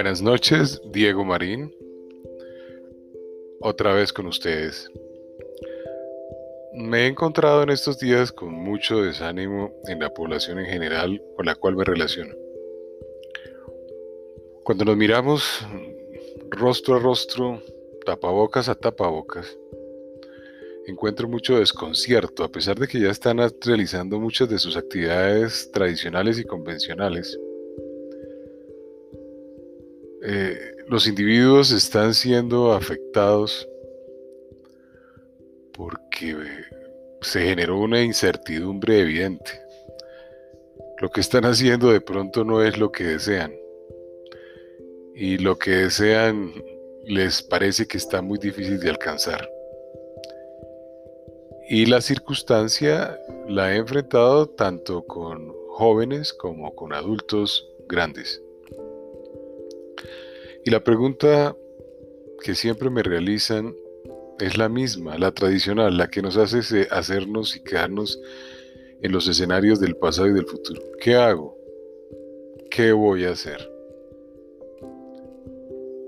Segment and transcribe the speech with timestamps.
[0.00, 1.76] Buenas noches, Diego Marín.
[3.60, 4.90] Otra vez con ustedes.
[6.72, 11.44] Me he encontrado en estos días con mucho desánimo en la población en general con
[11.44, 12.32] la cual me relaciono.
[14.64, 15.66] Cuando nos miramos
[16.48, 17.62] rostro a rostro,
[18.06, 19.58] tapabocas a tapabocas,
[20.86, 26.38] encuentro mucho desconcierto, a pesar de que ya están realizando muchas de sus actividades tradicionales
[26.38, 27.38] y convencionales.
[30.22, 33.66] Eh, los individuos están siendo afectados
[35.72, 36.36] porque
[37.22, 39.50] se generó una incertidumbre evidente.
[41.00, 43.54] Lo que están haciendo de pronto no es lo que desean.
[45.14, 46.52] Y lo que desean
[47.04, 49.48] les parece que está muy difícil de alcanzar.
[51.68, 58.42] Y la circunstancia la he enfrentado tanto con jóvenes como con adultos grandes.
[60.64, 61.56] Y la pregunta
[62.42, 63.74] que siempre me realizan
[64.38, 68.20] es la misma, la tradicional, la que nos hace hacernos y quedarnos
[69.02, 70.80] en los escenarios del pasado y del futuro.
[71.00, 71.56] ¿Qué hago?
[72.70, 73.70] ¿Qué voy a hacer?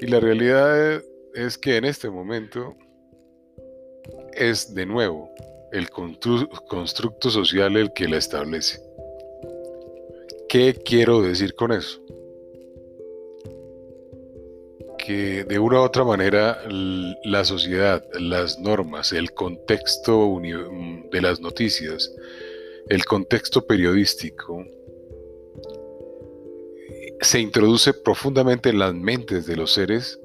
[0.00, 1.02] Y la realidad
[1.34, 2.76] es que en este momento
[4.32, 5.30] es de nuevo
[5.72, 8.80] el constructo social el que la establece.
[10.48, 12.00] ¿Qué quiero decir con eso?
[15.08, 20.38] De una u otra manera la sociedad, las normas, el contexto
[21.10, 22.14] de las noticias,
[22.90, 24.66] el contexto periodístico,
[27.22, 30.20] se introduce profundamente en las mentes de los seres,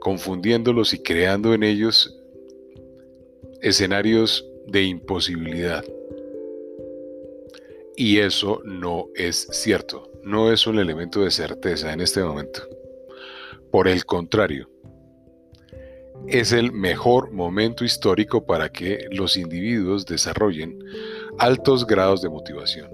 [0.00, 2.18] confundiéndolos y creando en ellos
[3.60, 5.84] escenarios de imposibilidad.
[7.94, 12.62] Y eso no es cierto, no es un elemento de certeza en este momento.
[13.74, 14.70] Por el contrario,
[16.28, 20.78] es el mejor momento histórico para que los individuos desarrollen
[21.40, 22.88] altos grados de motivación.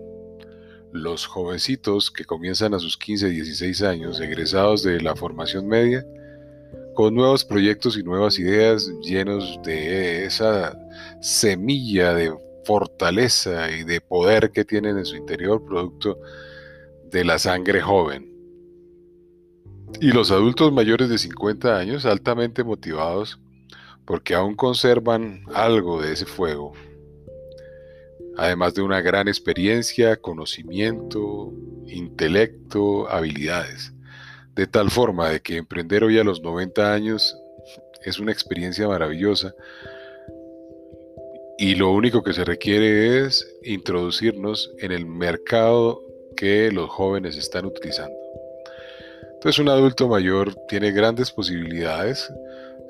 [0.91, 6.03] Los jovencitos que comienzan a sus 15, 16 años, egresados de la formación media,
[6.95, 10.79] con nuevos proyectos y nuevas ideas, llenos de esa
[11.21, 12.33] semilla de
[12.65, 16.19] fortaleza y de poder que tienen en su interior, producto
[17.05, 18.30] de la sangre joven.
[19.99, 23.39] Y los adultos mayores de 50 años, altamente motivados,
[24.05, 26.73] porque aún conservan algo de ese fuego,
[28.37, 31.53] además de una gran experiencia, conocimiento,
[31.87, 33.93] intelecto, habilidades.
[34.55, 37.37] De tal forma de que emprender hoy a los 90 años
[38.05, 39.55] es una experiencia maravillosa.
[41.59, 46.03] Y lo único que se requiere es introducirnos en el mercado
[46.37, 48.20] que los jóvenes están utilizando.
[49.41, 52.31] Entonces un adulto mayor tiene grandes posibilidades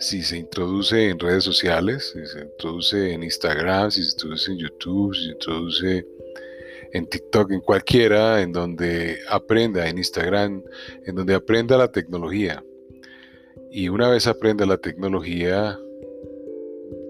[0.01, 4.59] si se introduce en redes sociales, si se introduce en Instagram, si se introduce en
[4.59, 6.07] YouTube, si se introduce
[6.93, 10.65] en TikTok, en cualquiera, en donde aprenda, en Instagram,
[11.07, 12.65] en donde aprenda la tecnología.
[13.71, 15.79] Y una vez aprenda la tecnología,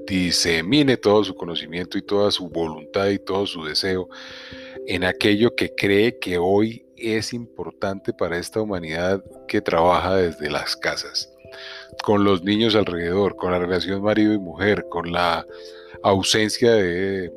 [0.07, 4.11] disemine todo su conocimiento y toda su voluntad y todo su deseo
[4.87, 10.77] en aquello que cree que hoy es importante para esta humanidad que trabaja desde las
[10.77, 11.33] casas,
[12.05, 15.47] con los niños alrededor, con la relación marido y mujer, con la
[16.03, 17.33] ausencia de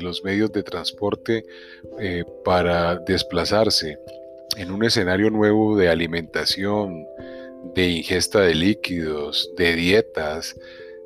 [0.00, 1.44] los medios de transporte
[1.98, 3.98] eh, para desplazarse
[4.56, 7.06] en un escenario nuevo de alimentación,
[7.74, 10.56] de ingesta de líquidos, de dietas,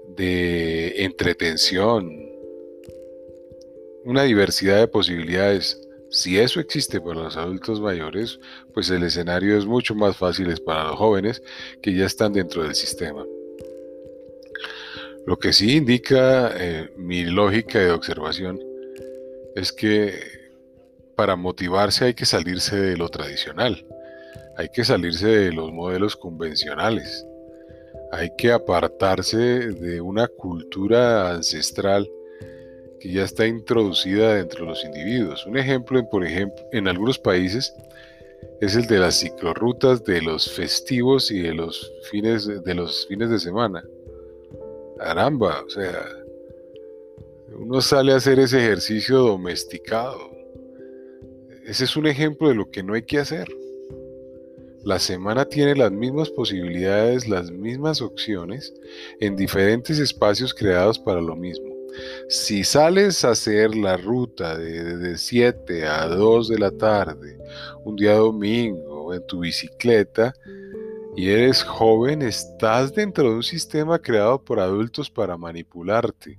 [0.09, 2.31] de entretención,
[4.05, 5.81] una diversidad de posibilidades.
[6.11, 8.41] Si eso existe para los adultos mayores,
[8.75, 11.41] pues el escenario es mucho más fácil para los jóvenes
[11.81, 13.25] que ya están dentro del sistema.
[15.25, 18.59] Lo que sí indica eh, mi lógica de observación
[19.55, 20.15] es que
[21.15, 23.87] para motivarse hay que salirse de lo tradicional,
[24.57, 27.25] hay que salirse de los modelos convencionales,
[28.11, 32.11] hay que apartarse de una cultura ancestral
[33.01, 35.47] que ya está introducida dentro de los individuos.
[35.47, 37.75] Un ejemplo, por ejemplo, en algunos países
[38.61, 43.31] es el de las ciclorrutas de los festivos y de los fines de los fines
[43.31, 43.83] de semana.
[44.99, 46.07] Caramba, o sea,
[47.59, 50.31] uno sale a hacer ese ejercicio domesticado.
[51.67, 53.49] Ese es un ejemplo de lo que no hay que hacer.
[54.85, 58.75] La semana tiene las mismas posibilidades, las mismas opciones
[59.21, 61.70] en diferentes espacios creados para lo mismo.
[62.29, 67.39] Si sales a hacer la ruta de, 7 a 2 de la tarde,
[67.85, 70.33] un día domingo, en tu bicicleta,
[71.17, 76.39] y eres joven, estás dentro de un sistema creado por adultos para manipularte,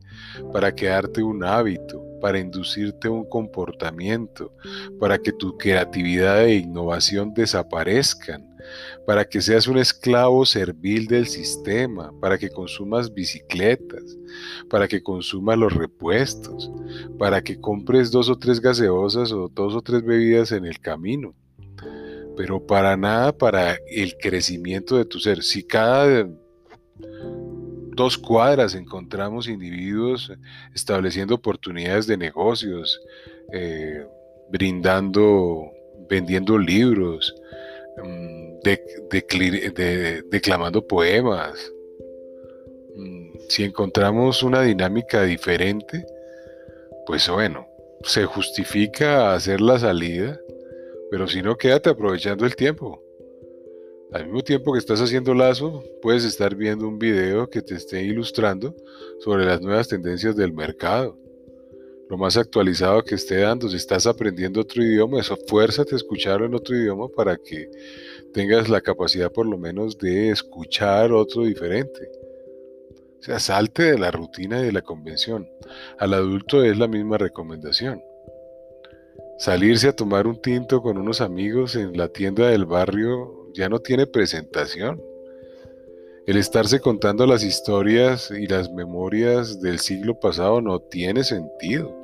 [0.53, 4.53] para quedarte un hábito, para inducirte un comportamiento,
[4.99, 8.50] para que tu creatividad e innovación desaparezcan,
[9.05, 14.17] para que seas un esclavo servil del sistema, para que consumas bicicletas,
[14.69, 16.71] para que consumas los repuestos,
[17.17, 21.35] para que compres dos o tres gaseosas o dos o tres bebidas en el camino
[22.35, 25.43] pero para nada para el crecimiento de tu ser.
[25.43, 26.27] Si cada
[27.95, 30.31] dos cuadras encontramos individuos
[30.73, 33.01] estableciendo oportunidades de negocios,
[33.53, 34.05] eh,
[34.49, 35.71] brindando,
[36.09, 37.35] vendiendo libros,
[38.63, 41.71] mm, declamando poemas.
[42.95, 46.05] Mm, si encontramos una dinámica diferente,
[47.05, 47.67] pues bueno,
[48.03, 50.39] se justifica hacer la salida
[51.11, 53.03] pero si no, quédate aprovechando el tiempo.
[54.13, 58.01] Al mismo tiempo que estás haciendo lazo, puedes estar viendo un video que te esté
[58.01, 58.73] ilustrando
[59.19, 61.17] sobre las nuevas tendencias del mercado.
[62.09, 66.45] Lo más actualizado que esté dando, si estás aprendiendo otro idioma, eso fuérzate a escucharlo
[66.45, 67.69] en otro idioma para que
[68.33, 72.09] tengas la capacidad por lo menos de escuchar otro diferente.
[73.19, 75.47] O sea, salte de la rutina y de la convención.
[75.99, 78.01] Al adulto es la misma recomendación.
[79.37, 83.79] Salirse a tomar un tinto con unos amigos en la tienda del barrio ya no
[83.79, 85.01] tiene presentación.
[86.25, 92.00] El estarse contando las historias y las memorias del siglo pasado no tiene sentido.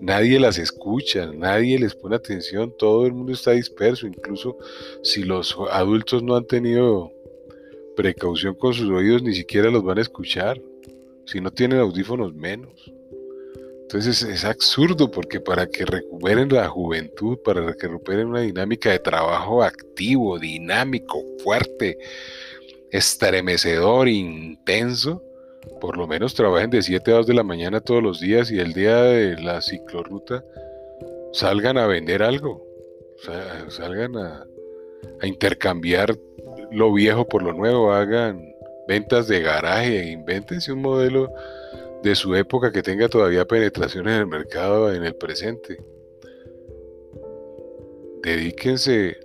[0.00, 4.56] Nadie las escucha, nadie les pone atención, todo el mundo está disperso, incluso
[5.02, 7.12] si los adultos no han tenido
[7.96, 10.60] precaución con sus oídos, ni siquiera los van a escuchar.
[11.26, 12.92] Si no tienen audífonos, menos.
[13.82, 18.98] Entonces es absurdo porque para que recuperen la juventud, para que recuperen una dinámica de
[18.98, 21.98] trabajo activo, dinámico, fuerte,
[22.90, 25.22] estremecedor, intenso,
[25.80, 28.58] por lo menos trabajen de 7 a 2 de la mañana todos los días y
[28.58, 30.44] el día de la ciclorruta
[31.32, 32.64] salgan a vender algo,
[33.68, 34.46] salgan a,
[35.20, 36.16] a intercambiar
[36.70, 38.54] lo viejo por lo nuevo, hagan
[38.86, 41.32] ventas de garaje, invéntense un modelo
[42.02, 45.78] de su época que tenga todavía penetración en el mercado en el presente.
[48.22, 49.16] Dedíquense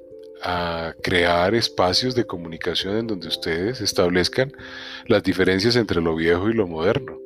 [0.44, 4.51] a crear espacios de comunicación en donde ustedes establezcan
[5.07, 7.18] las diferencias entre lo viejo y lo moderno.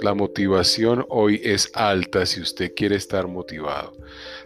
[0.00, 3.92] La motivación hoy es alta si usted quiere estar motivado.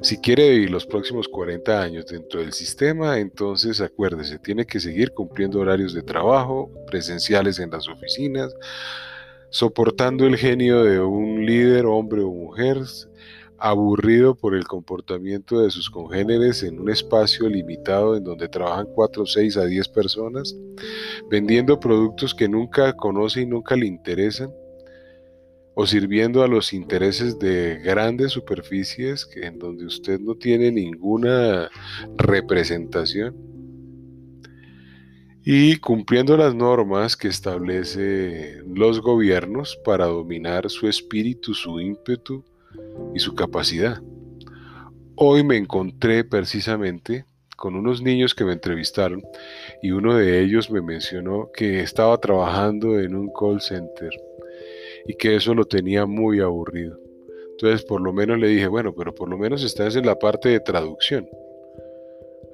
[0.01, 5.13] Si quiere vivir los próximos 40 años dentro del sistema, entonces acuérdese, tiene que seguir
[5.13, 8.55] cumpliendo horarios de trabajo, presenciales en las oficinas,
[9.51, 12.79] soportando el genio de un líder, hombre o mujer,
[13.63, 19.25] aburrido por el comportamiento de sus congéneres en un espacio limitado en donde trabajan 4,
[19.25, 20.57] 6 a 10 personas,
[21.31, 24.53] vendiendo productos que nunca conoce y nunca le interesan,
[25.75, 31.71] o sirviendo a los intereses de grandes superficies en donde usted no tiene ninguna
[32.17, 33.37] representación
[35.45, 42.45] y cumpliendo las normas que establecen los gobiernos para dominar su espíritu, su ímpetu
[43.15, 44.01] y su capacidad.
[45.17, 47.25] Hoy me encontré precisamente
[47.57, 49.23] con unos niños que me entrevistaron
[49.83, 54.11] y uno de ellos me mencionó que estaba trabajando en un call center
[55.07, 56.99] y que eso lo tenía muy aburrido.
[57.53, 60.49] Entonces por lo menos le dije, bueno, pero por lo menos estás en la parte
[60.49, 61.29] de traducción.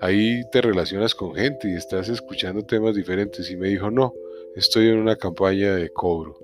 [0.00, 3.50] Ahí te relacionas con gente y estás escuchando temas diferentes.
[3.50, 4.12] Y me dijo, no,
[4.54, 6.38] estoy en una campaña de cobro.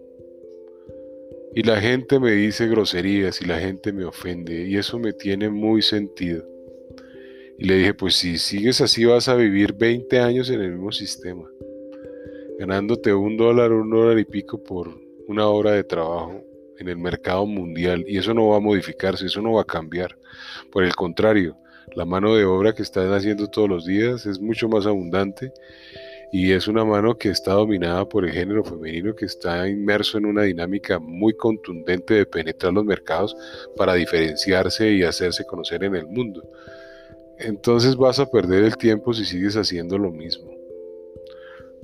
[1.56, 5.50] Y la gente me dice groserías y la gente me ofende y eso me tiene
[5.50, 6.44] muy sentido.
[7.58, 10.90] Y le dije, pues si sigues así vas a vivir 20 años en el mismo
[10.90, 11.48] sistema,
[12.58, 16.44] ganándote un dólar, un dólar y pico por una hora de trabajo
[16.78, 20.18] en el mercado mundial y eso no va a modificarse, eso no va a cambiar.
[20.72, 21.56] Por el contrario,
[21.94, 25.52] la mano de obra que están haciendo todos los días es mucho más abundante
[26.34, 30.26] y es una mano que está dominada por el género femenino que está inmerso en
[30.26, 33.36] una dinámica muy contundente de penetrar los mercados
[33.76, 36.42] para diferenciarse y hacerse conocer en el mundo.
[37.38, 40.50] Entonces vas a perder el tiempo si sigues haciendo lo mismo.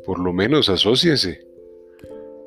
[0.05, 1.47] Por lo menos asóciense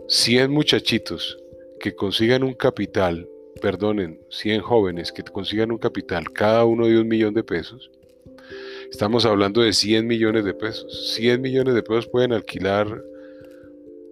[0.09, 1.39] 100 muchachitos
[1.79, 3.29] que consigan un capital,
[3.61, 7.89] perdonen, 100 jóvenes que consigan un capital, cada uno de un millón de pesos,
[8.93, 11.15] estamos hablando de 100 millones de pesos.
[11.15, 13.03] 100 millones de pesos pueden alquilar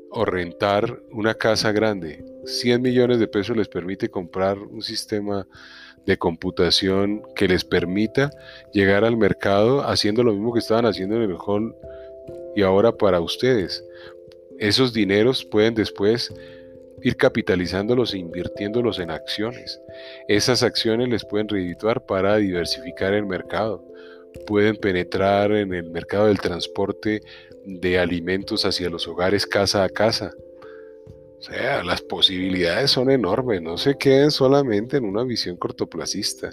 [0.09, 2.25] o rentar una casa grande.
[2.45, 5.47] 100 millones de pesos les permite comprar un sistema
[6.07, 8.31] de computación que les permita
[8.73, 11.75] llegar al mercado haciendo lo mismo que estaban haciendo en el hall
[12.55, 13.85] y ahora para ustedes.
[14.57, 16.33] Esos dineros pueden después
[17.03, 19.79] ir capitalizándolos e invirtiéndolos en acciones.
[20.27, 23.85] Esas acciones les pueden redituar para diversificar el mercado.
[24.47, 27.21] Pueden penetrar en el mercado del transporte
[27.65, 30.33] de alimentos hacia los hogares casa a casa.
[31.39, 36.51] O sea, las posibilidades son enormes, no se queden solamente en una visión cortoplacista.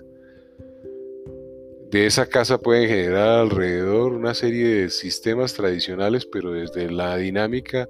[1.90, 7.88] De esa casa pueden generar alrededor una serie de sistemas tradicionales, pero desde la dinámica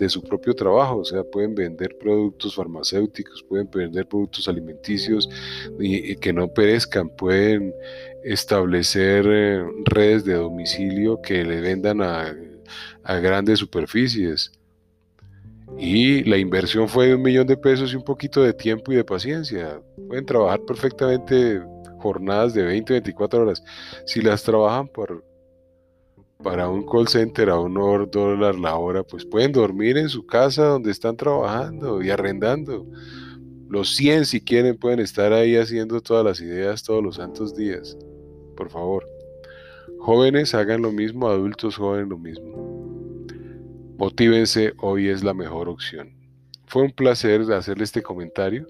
[0.00, 0.98] de su propio trabajo.
[0.98, 5.28] O sea, pueden vender productos farmacéuticos, pueden vender productos alimenticios
[5.78, 7.72] y, que no perezcan, pueden
[8.26, 12.34] establecer eh, redes de domicilio que le vendan a
[13.20, 14.52] grandes superficies.
[15.78, 18.96] Y la inversión fue de un millón de pesos y un poquito de tiempo y
[18.96, 19.80] de paciencia.
[20.08, 21.60] Pueden trabajar perfectamente
[21.98, 23.62] jornadas de 20, 24 horas.
[24.06, 25.24] Si las trabajan por,
[26.42, 27.74] para un call center a un
[28.10, 32.86] dólar la hora, pues pueden dormir en su casa donde están trabajando y arrendando.
[33.68, 37.96] Los 100 si quieren pueden estar ahí haciendo todas las ideas todos los santos días.
[38.56, 39.08] Por favor.
[39.98, 42.76] Jóvenes hagan lo mismo, adultos joven lo mismo.
[43.98, 46.14] Motívense, hoy es la mejor opción.
[46.66, 48.66] Fue un placer hacerle este comentario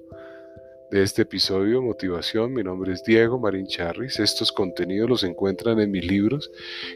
[0.91, 2.53] de este episodio, Motivación.
[2.53, 4.21] Mi nombre es Diego Marín Charris.
[4.21, 6.51] Estos contenidos los encuentran en mis libros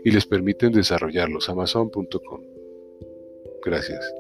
[0.04, 1.48] y les permiten desarrollarlos.
[1.48, 2.40] Amazon.com.
[3.64, 4.14] Gracias.